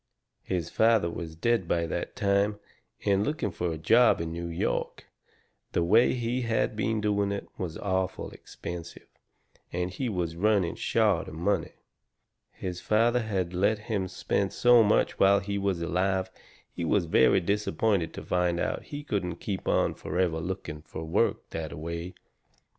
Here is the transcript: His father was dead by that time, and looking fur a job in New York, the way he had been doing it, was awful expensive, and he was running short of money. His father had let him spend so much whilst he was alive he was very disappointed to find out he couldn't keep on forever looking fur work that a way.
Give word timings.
His 0.41 0.71
father 0.71 1.11
was 1.11 1.35
dead 1.35 1.67
by 1.67 1.85
that 1.85 2.15
time, 2.15 2.59
and 3.05 3.23
looking 3.23 3.51
fur 3.51 3.73
a 3.73 3.77
job 3.77 4.19
in 4.19 4.31
New 4.31 4.47
York, 4.47 5.05
the 5.73 5.83
way 5.83 6.13
he 6.15 6.41
had 6.41 6.75
been 6.75 7.01
doing 7.01 7.31
it, 7.31 7.47
was 7.59 7.77
awful 7.77 8.31
expensive, 8.31 9.05
and 9.71 9.91
he 9.91 10.09
was 10.09 10.35
running 10.35 10.73
short 10.73 11.27
of 11.27 11.35
money. 11.35 11.73
His 12.51 12.81
father 12.81 13.21
had 13.21 13.53
let 13.53 13.77
him 13.77 14.07
spend 14.07 14.53
so 14.53 14.81
much 14.81 15.19
whilst 15.19 15.45
he 15.45 15.59
was 15.59 15.83
alive 15.83 16.31
he 16.73 16.83
was 16.83 17.05
very 17.05 17.39
disappointed 17.39 18.11
to 18.15 18.23
find 18.23 18.59
out 18.59 18.85
he 18.85 19.03
couldn't 19.03 19.35
keep 19.35 19.67
on 19.67 19.93
forever 19.93 20.39
looking 20.39 20.81
fur 20.81 21.03
work 21.03 21.47
that 21.51 21.71
a 21.71 21.77
way. 21.77 22.15